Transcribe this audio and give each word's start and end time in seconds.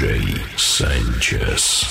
DJ 0.00 0.40
Sanchez. 0.56 1.89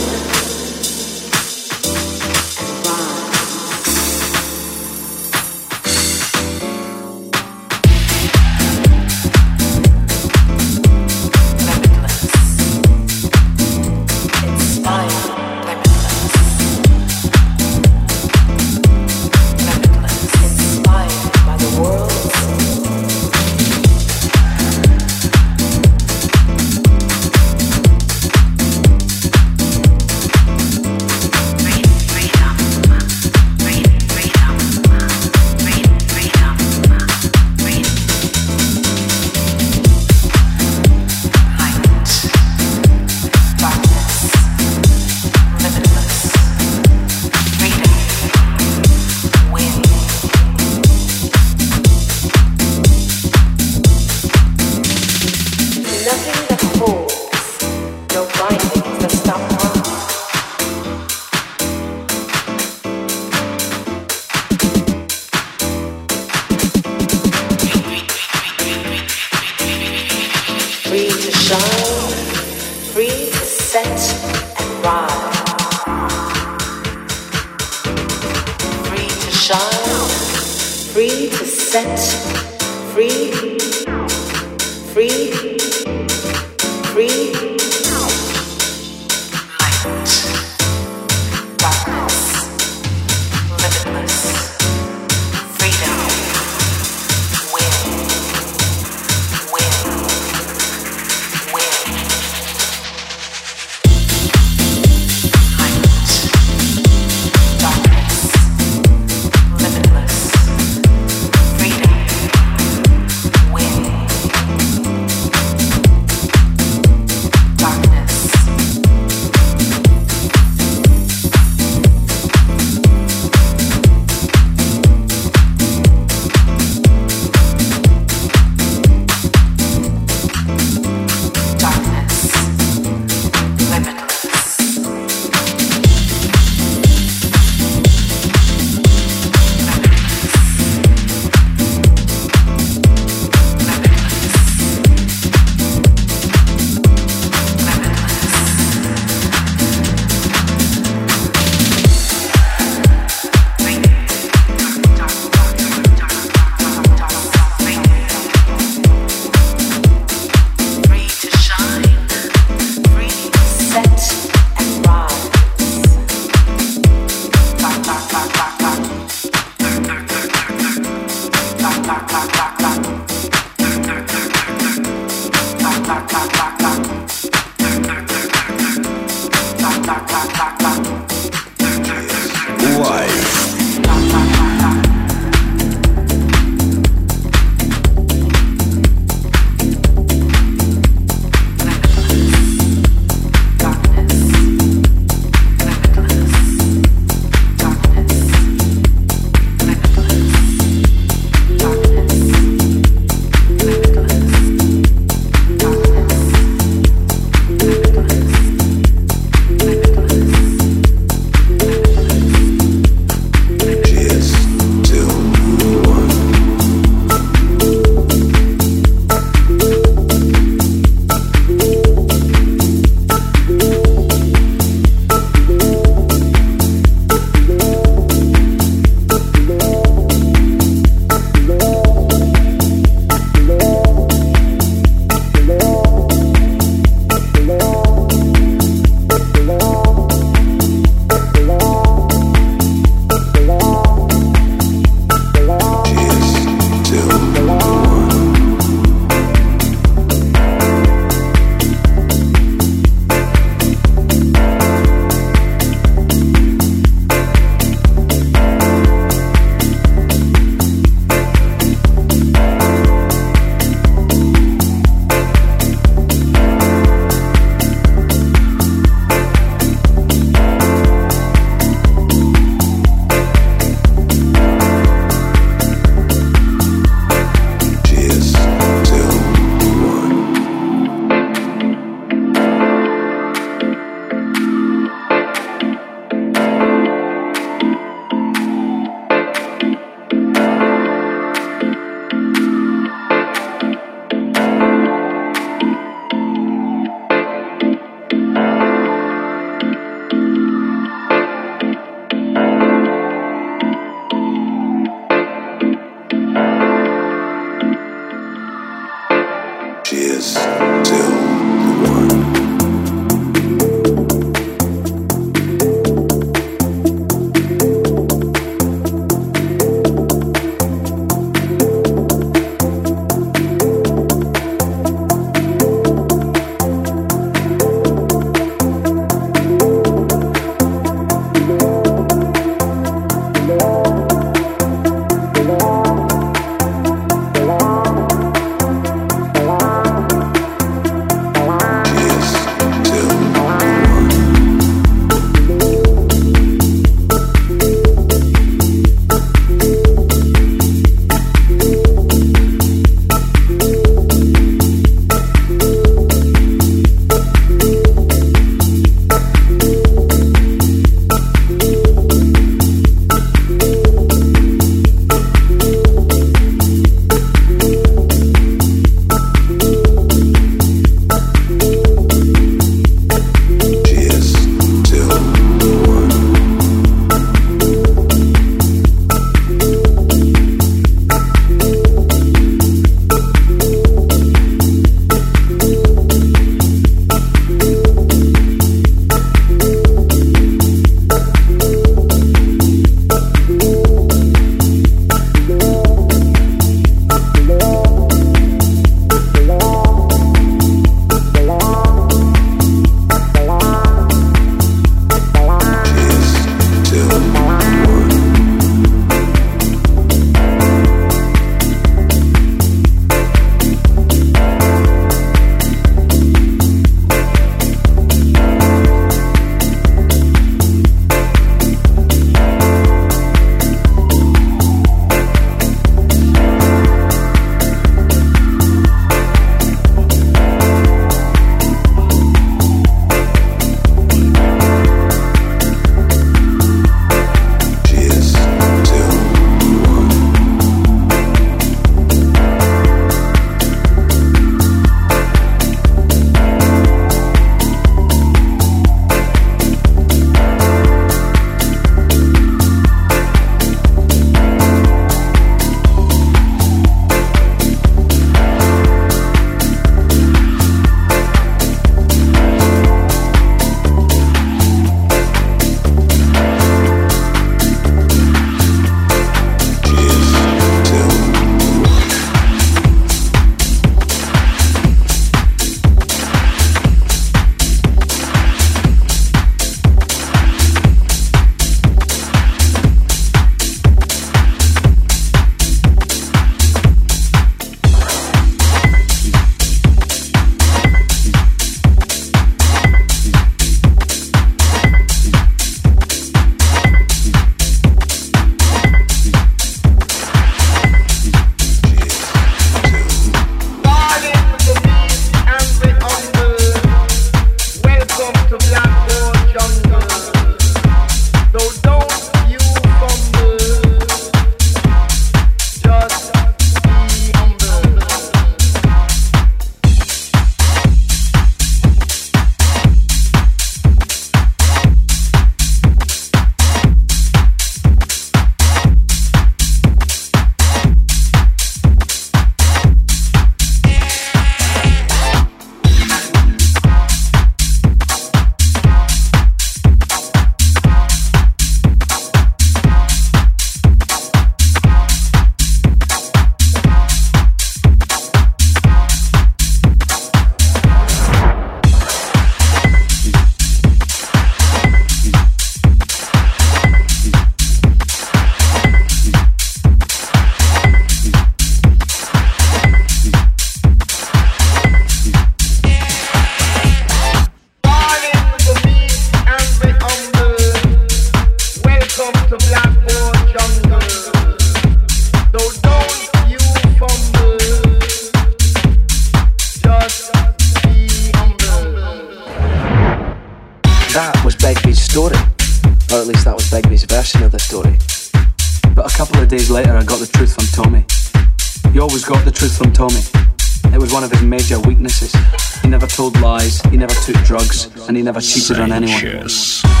Never 598.23 598.41
cheated 598.41 598.79
on 598.79 598.91
anyone. 598.91 600.00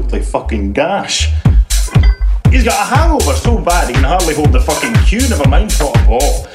Fucking 0.00 0.72
gash. 0.72 1.30
He's 2.50 2.64
got 2.64 2.80
a 2.80 2.96
hangover 2.96 3.34
so 3.34 3.58
bad 3.58 3.88
he 3.88 3.94
can 3.94 4.04
hardly 4.04 4.34
hold 4.34 4.52
the 4.52 4.60
fucking 4.60 4.94
cue, 5.04 5.28
never 5.28 5.46
mind 5.46 5.70
pot 5.72 5.94
a 5.94 6.06
ball. 6.06 6.46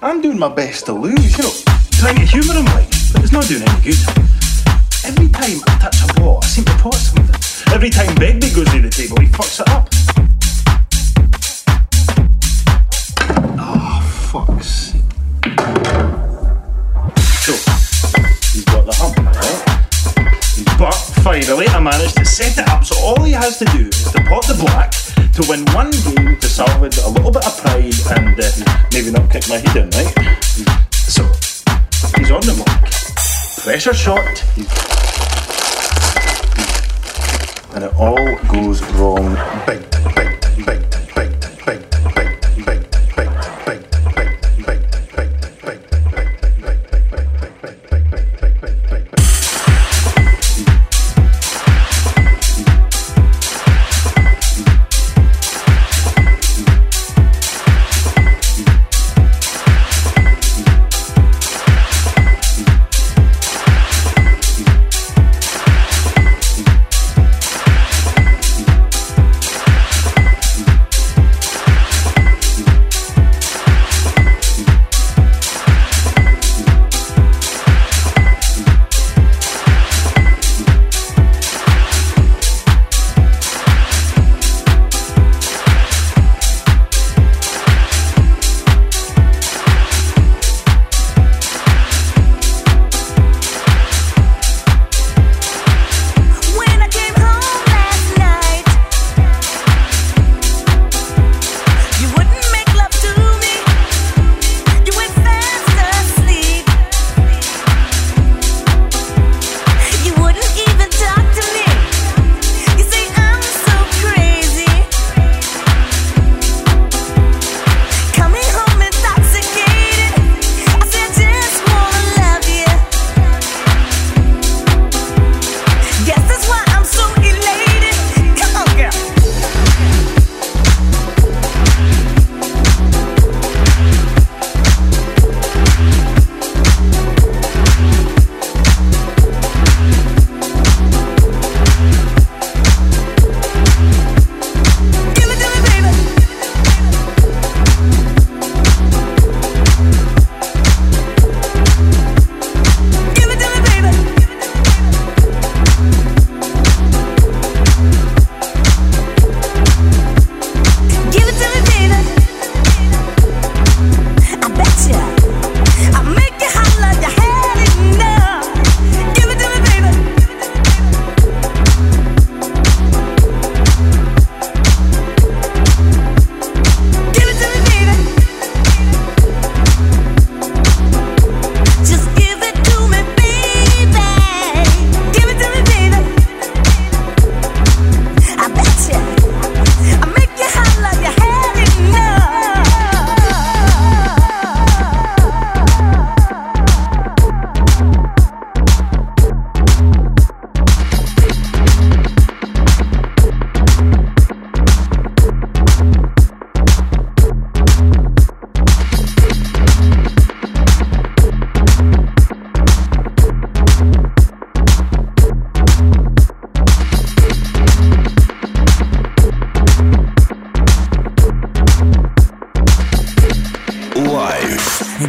I'm 0.00 0.22
doing 0.22 0.38
my 0.38 0.48
best 0.48 0.86
to 0.86 0.94
lose, 0.94 1.36
you 1.36 1.44
know, 1.44 1.50
trying 1.92 2.16
to 2.16 2.22
humour 2.22 2.54
him 2.54 2.64
like, 2.66 2.88
but 3.12 3.22
it's 3.22 3.32
not 3.32 3.46
doing 3.46 3.62
any 3.62 3.82
good. 3.82 3.98
Every 5.04 5.28
time 5.28 5.60
I 5.66 5.78
touch 5.78 5.96
a 6.02 6.20
ball, 6.20 6.40
I 6.42 6.46
seem 6.46 6.64
to 6.64 6.72
pot 6.78 6.94
something. 6.94 7.74
Every 7.74 7.90
time 7.90 8.14
Begbie 8.14 8.54
goes 8.54 8.70
to 8.70 8.80
the 8.80 8.88
table, 8.88 9.20
he 9.20 9.26
fucks 9.26 9.60
it 9.60 9.68
up. 9.68 9.88
Oh, 13.60 14.00
fuck's 14.32 14.66
sake. 14.66 15.02
So, 17.44 17.52
he's 18.52 18.64
got 18.64 18.86
the 18.86 18.94
hump, 18.96 19.18
right? 19.18 19.73
But 20.78 20.94
finally, 21.24 21.66
I 21.68 21.80
managed 21.80 22.16
to 22.16 22.24
set 22.24 22.58
it 22.58 22.68
up 22.68 22.84
so 22.84 22.94
all 23.04 23.22
he 23.24 23.32
has 23.32 23.58
to 23.58 23.64
do 23.66 23.88
is 23.88 24.12
to 24.12 24.22
pot 24.22 24.46
the 24.46 24.54
black 24.54 24.92
to 25.32 25.44
win 25.48 25.64
one 25.74 25.90
game 25.90 26.38
to 26.38 26.48
salvage 26.48 26.96
a 26.98 27.08
little 27.08 27.32
bit 27.32 27.44
of 27.44 27.58
pride 27.58 27.94
and 28.16 28.38
uh, 28.38 28.86
maybe 28.92 29.10
not 29.10 29.28
kick 29.30 29.48
my 29.48 29.56
head 29.56 29.76
in, 29.76 29.90
right? 29.90 30.14
So, 30.92 31.24
he's 32.16 32.30
on 32.30 32.42
the 32.46 32.54
mark. 32.54 32.84
Pressure 33.64 33.94
shot. 33.94 34.44
And 37.74 37.84
it 37.84 37.94
all 37.98 38.36
goes 38.46 38.80
wrong 38.92 39.34
big 39.66 39.82
big 40.14 40.64
big 40.64 40.83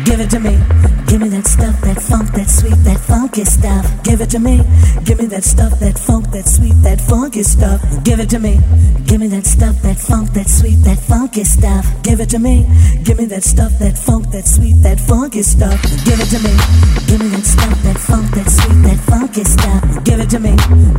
Give 0.05 0.19
it 0.19 0.29
to 0.29 0.39
me. 0.39 0.57
Give 1.07 1.21
me 1.21 1.29
that 1.29 1.47
stuff, 1.47 1.79
that 1.81 2.01
funk, 2.01 2.31
that 2.33 2.49
sweet, 2.49 2.75
that 2.83 2.99
funky 2.99 3.45
stuff. 3.45 3.85
Give 4.03 4.21
it 4.21 4.29
to 4.31 4.39
me. 4.39 4.57
Give 5.05 5.17
me 5.17 5.25
that 5.27 5.43
stuff, 5.43 5.79
that 5.79 5.97
funk, 5.97 6.29
that 6.31 6.45
sweet, 6.45 6.73
that 6.83 7.01
funky 7.01 7.43
stuff. 7.43 7.81
Give 8.03 8.19
it 8.19 8.29
to 8.29 8.39
me. 8.39 8.59
Give 9.05 9.19
me 9.21 9.27
that 9.27 9.45
stuff, 9.45 9.81
that 9.81 9.97
funk, 9.97 10.33
that 10.33 10.49
sweet, 10.49 10.75
that 10.83 10.99
funky 10.99 11.43
stuff. 11.43 11.85
Give 12.03 12.19
it 12.19 12.29
to 12.29 12.39
me. 12.39 12.65
Give 13.03 13.17
me 13.17 13.25
that 13.25 13.43
stuff, 13.43 13.71
that 13.79 13.97
funk, 13.97 14.29
that 14.31 14.45
sweet, 14.45 14.75
that 14.83 14.99
funky 14.99 15.41
stuff. 15.43 15.81
Give 16.05 16.19
it 16.19 16.29
to 16.29 16.39
me. 16.39 16.53
Give 17.07 17.21
me 17.21 17.29
that 17.29 17.45
stuff, 17.45 17.81
that 17.83 17.97
funk, 17.97 18.31
that 18.35 18.49
sweet, 18.49 18.81
that 18.85 18.99
funky 19.09 19.43
stuff. 19.43 20.03
Give 20.03 20.19
it 20.19 20.29
to 20.29 20.39
me. 20.39 20.53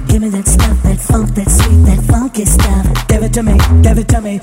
Give 0.06 0.22
me 0.22 0.28
that 0.30 0.46
stuff, 0.46 0.82
that 0.82 0.98
funk, 0.98 1.34
that 1.34 1.50
sweet, 1.50 1.82
that 1.86 2.00
funky 2.10 2.44
stuff. 2.44 3.06
Give 3.06 3.22
it 3.22 3.32
to 3.34 3.42
me. 3.42 3.58
Give 3.82 3.98
it 3.98 4.08
to 4.08 4.20
me. 4.20 4.40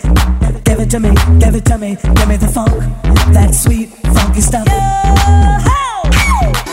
Give 0.64 0.80
it 0.80 0.90
to 0.92 1.00
me. 1.00 1.12
Give 1.40 1.56
it 1.56 1.66
to 1.66 1.78
me. 1.78 1.98
Give 2.16 2.28
me 2.28 2.38
the 2.38 2.48
funk, 2.48 2.72
that 3.34 3.56
sweet, 3.56 3.90
funky 4.14 4.42
stuff. 4.42 4.66
This 4.66 4.74
musical 4.74 6.73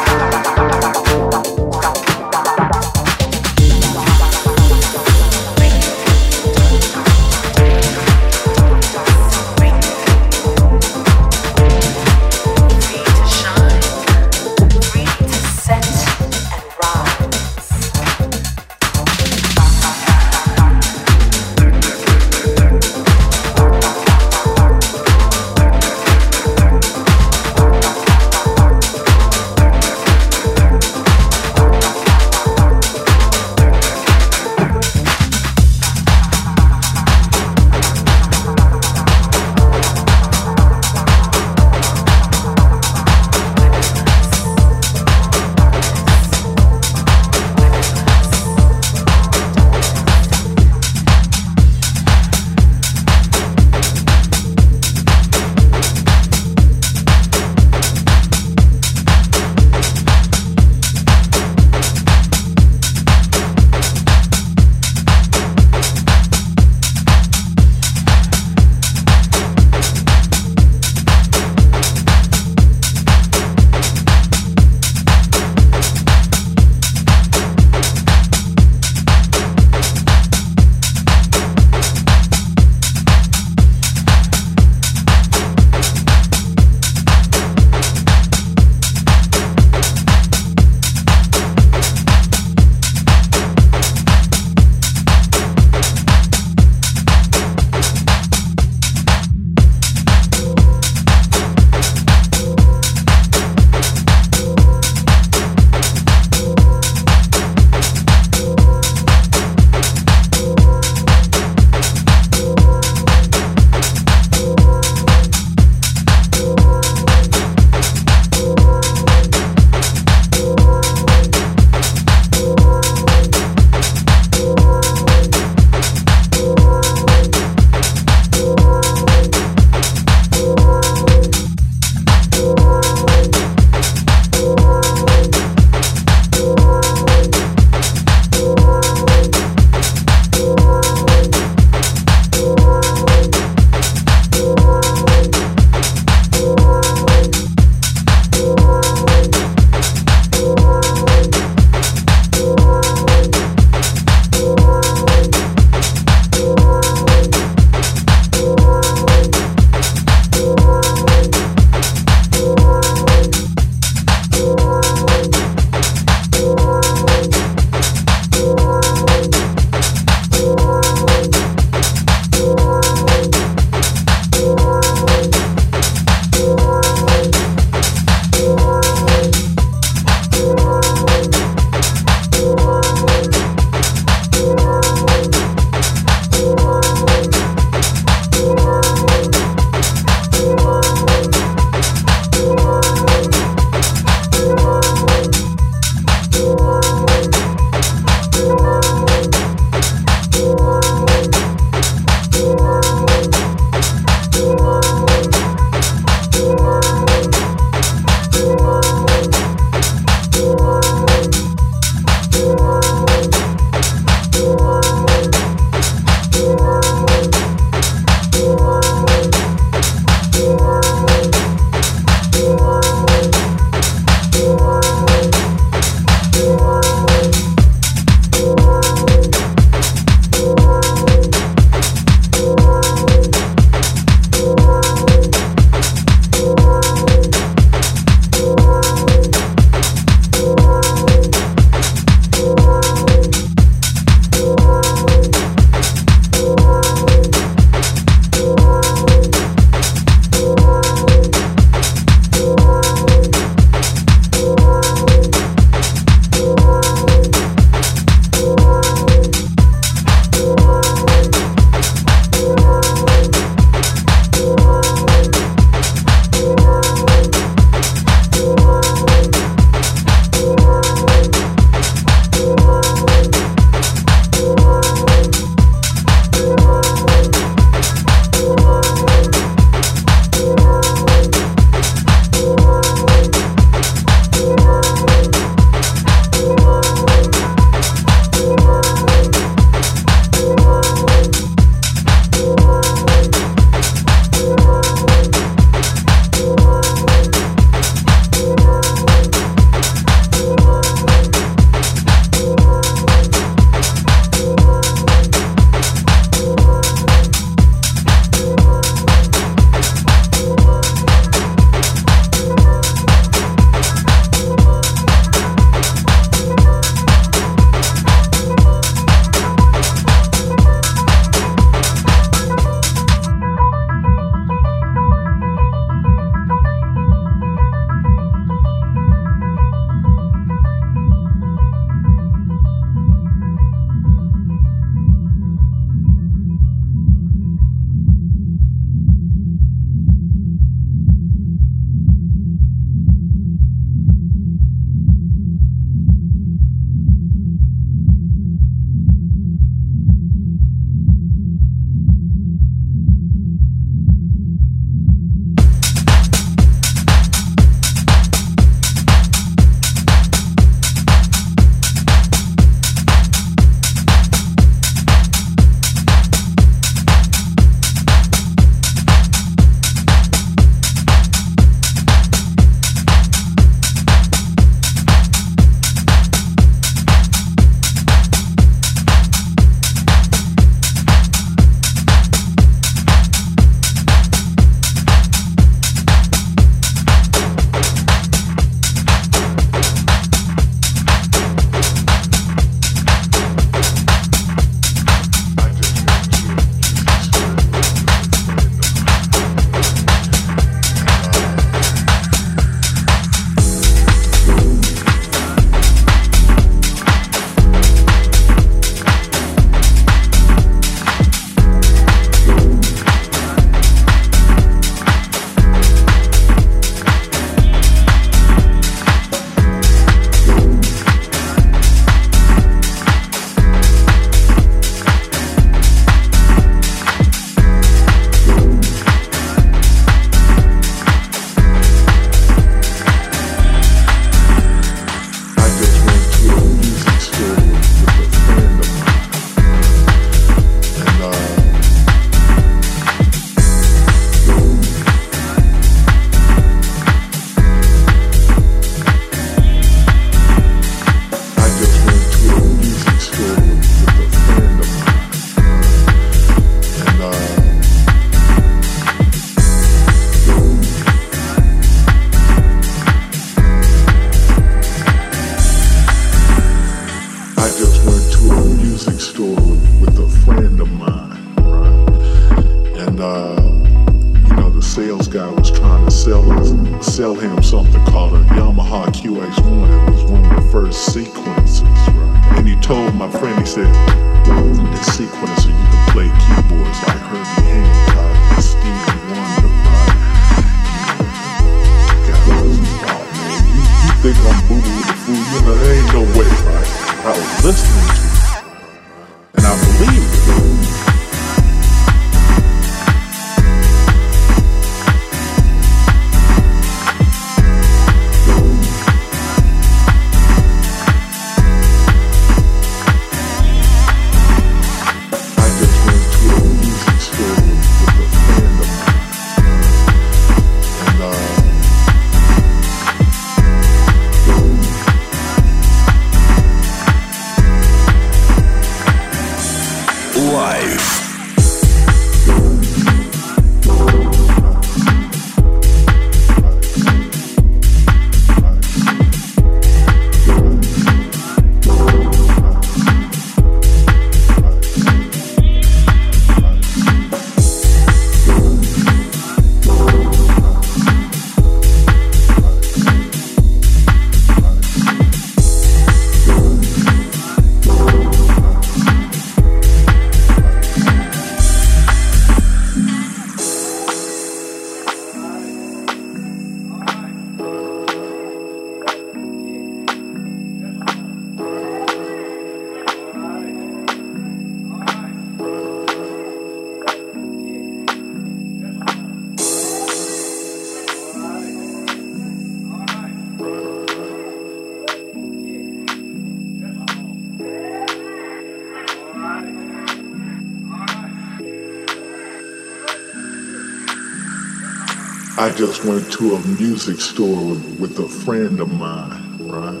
just 595.76 596.04
went 596.04 596.30
to 596.32 596.54
a 596.54 596.60
music 596.78 597.20
store 597.20 597.64
with, 597.98 598.18
a 598.18 598.28
friend 598.28 598.80
of 598.80 598.92
mine, 598.92 599.58
right? 599.58 600.00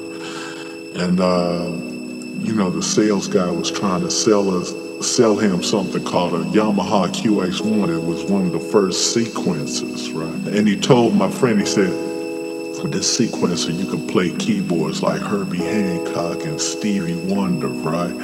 And 0.96 1.20
uh, 1.20 1.72
you 2.44 2.54
know, 2.54 2.70
the 2.70 2.82
sales 2.82 3.26
guy 3.26 3.50
was 3.50 3.70
trying 3.70 4.02
to 4.02 4.10
sell 4.10 4.56
us 4.56 4.72
sell 5.04 5.36
him 5.36 5.62
something 5.62 6.02
called 6.04 6.34
a 6.34 6.44
Yamaha 6.50 7.08
QX1. 7.08 7.88
It 7.94 8.02
was 8.02 8.24
one 8.24 8.46
of 8.46 8.52
the 8.52 8.60
first 8.60 9.12
sequences, 9.12 10.10
right? 10.12 10.32
And 10.54 10.66
he 10.66 10.76
told 10.76 11.14
my 11.14 11.30
friend, 11.30 11.58
he 11.58 11.66
said, 11.66 11.90
with 12.82 12.92
this 12.92 13.18
sequencer, 13.18 13.76
you 13.76 13.86
can 13.86 14.06
play 14.06 14.30
keyboards 14.36 15.02
like 15.02 15.20
Herbie 15.20 15.58
Hancock 15.58 16.44
and 16.44 16.60
Stevie 16.60 17.16
Wonder, 17.16 17.68
right? 17.68 18.14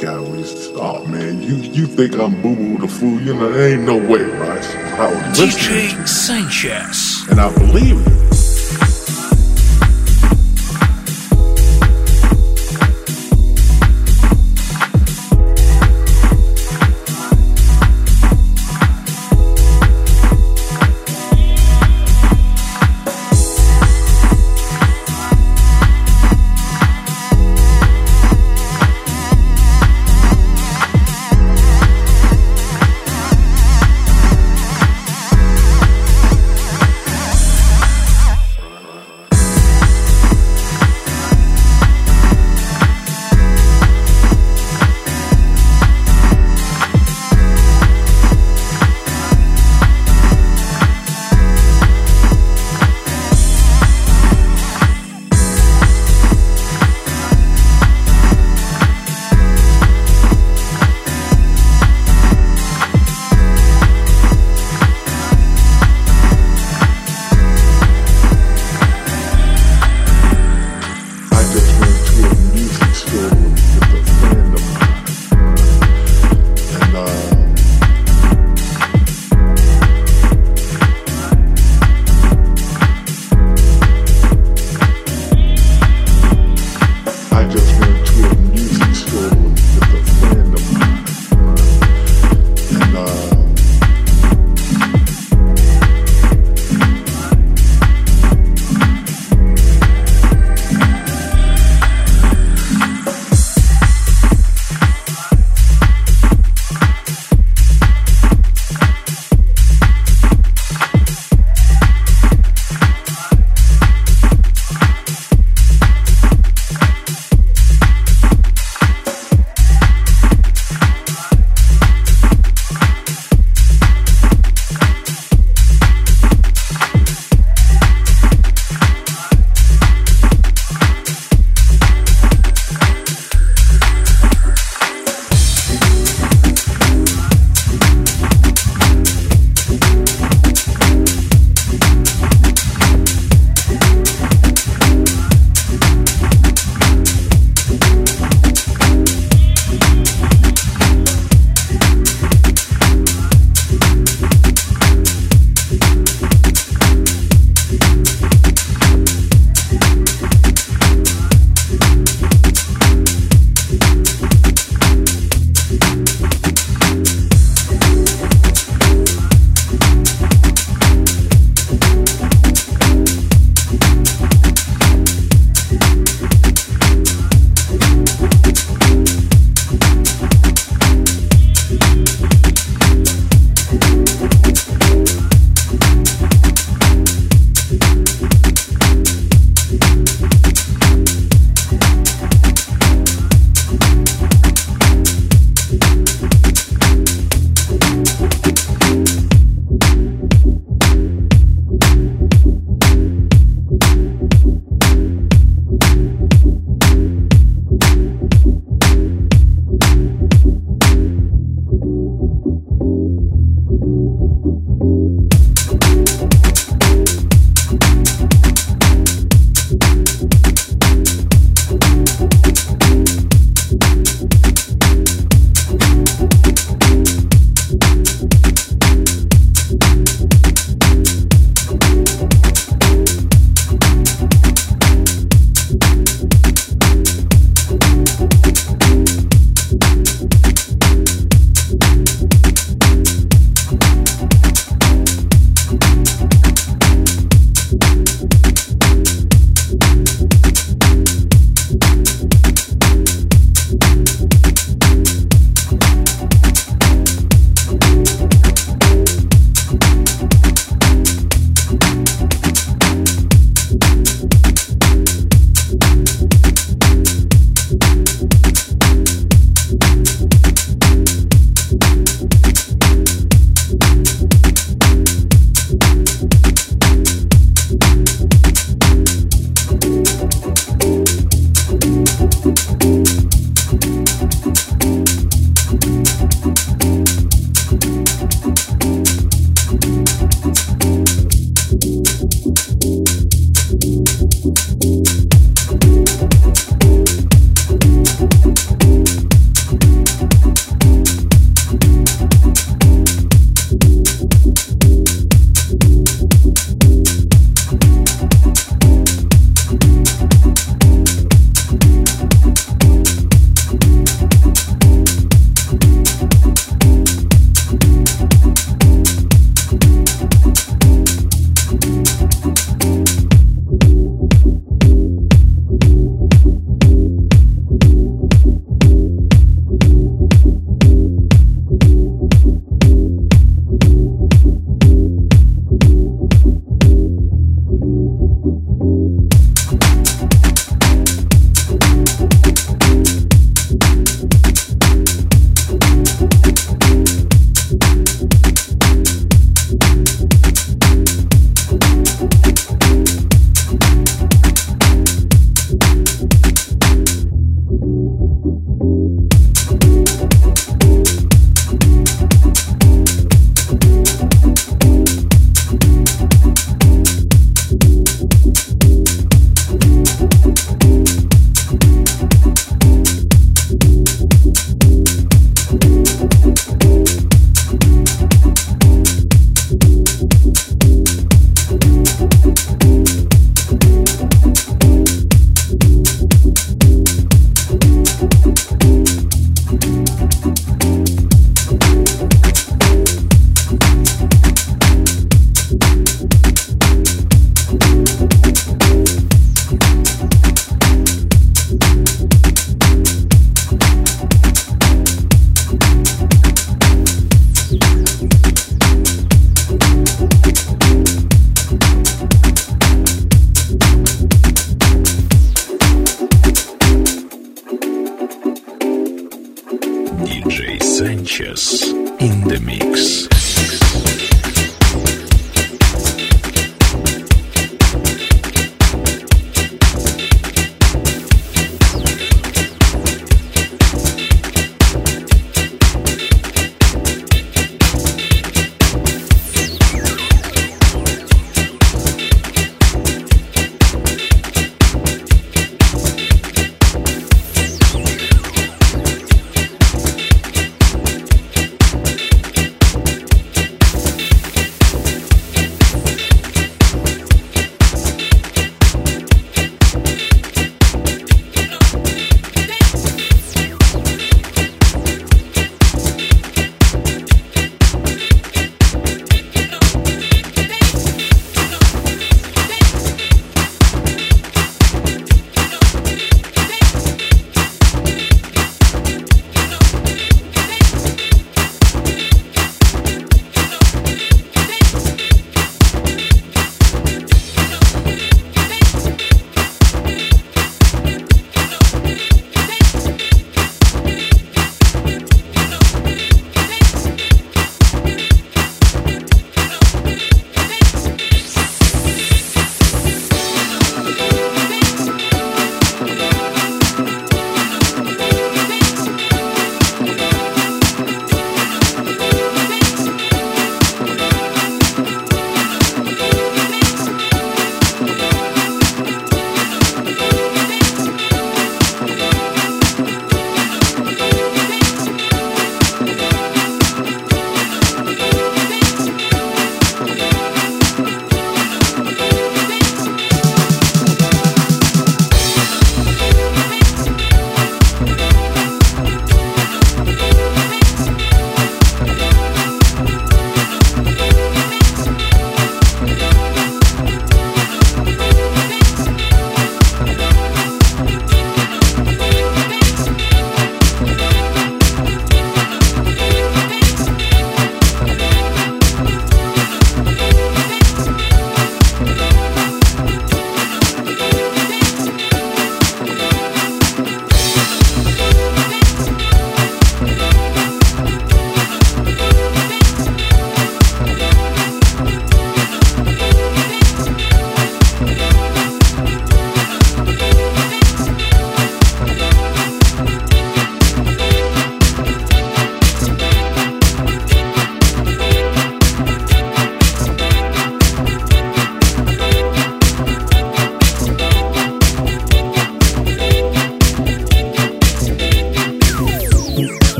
Guy 0.00 0.18
was, 0.18 0.68
oh 0.74 1.04
man, 1.06 1.42
you 1.42 1.56
you 1.56 1.86
think 1.86 2.14
I'm 2.14 2.40
boo 2.40 2.54
boo 2.54 2.78
the 2.78 2.88
fool? 2.88 3.20
You 3.20 3.34
know, 3.34 3.50
there 3.50 3.74
ain't 3.74 3.82
no 3.82 3.96
way, 3.96 4.22
right? 4.22 4.64
I 4.98 5.10
was 5.10 5.38
DJ 5.38 6.06
Sanchez. 6.06 7.26
And 7.30 7.40
I 7.40 7.52
believe 7.54 8.06
it. 8.06 8.17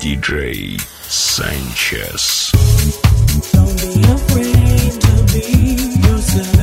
DJ 0.00 0.80
Sanchez. 1.10 2.50
Don't 3.52 3.76
be 3.76 4.00
afraid 4.10 4.92
to 4.98 5.12
be 5.30 6.08
yourself. 6.08 6.59